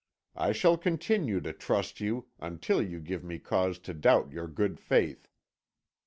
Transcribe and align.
I 0.35 0.51
shall 0.51 0.79
continue 0.79 1.41
to 1.41 1.53
trust 1.53 1.99
you 1.99 2.25
until 2.39 2.81
you 2.81 2.99
give 2.99 3.23
me 3.23 3.37
cause 3.37 3.77
to 3.85 3.93
doubt 3.93 4.31
your 4.31 4.47
good 4.47 4.79
faith. 4.79 5.27